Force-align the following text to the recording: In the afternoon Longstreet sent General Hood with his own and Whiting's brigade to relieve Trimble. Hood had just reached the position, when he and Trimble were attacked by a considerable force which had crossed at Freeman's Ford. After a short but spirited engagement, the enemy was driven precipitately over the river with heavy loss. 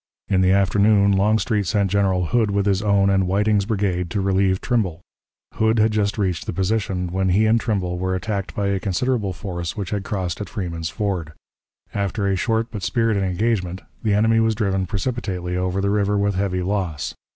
In 0.29 0.41
the 0.41 0.49
afternoon 0.49 1.11
Longstreet 1.11 1.67
sent 1.67 1.91
General 1.91 2.25
Hood 2.33 2.49
with 2.49 2.65
his 2.65 2.81
own 2.81 3.11
and 3.11 3.25
Whiting's 3.27 3.65
brigade 3.65 4.09
to 4.09 4.19
relieve 4.19 4.59
Trimble. 4.59 5.01
Hood 5.53 5.77
had 5.77 5.91
just 5.91 6.17
reached 6.17 6.47
the 6.47 6.53
position, 6.53 7.11
when 7.11 7.29
he 7.29 7.45
and 7.45 7.59
Trimble 7.59 7.99
were 7.99 8.15
attacked 8.15 8.55
by 8.55 8.69
a 8.69 8.79
considerable 8.79 9.31
force 9.31 9.77
which 9.77 9.91
had 9.91 10.03
crossed 10.03 10.41
at 10.41 10.49
Freeman's 10.49 10.89
Ford. 10.89 11.33
After 11.93 12.25
a 12.27 12.35
short 12.35 12.69
but 12.71 12.81
spirited 12.81 13.21
engagement, 13.21 13.83
the 14.01 14.15
enemy 14.15 14.39
was 14.39 14.55
driven 14.55 14.87
precipitately 14.87 15.55
over 15.55 15.81
the 15.81 15.91
river 15.91 16.17
with 16.17 16.33
heavy 16.33 16.63
loss. 16.63 17.13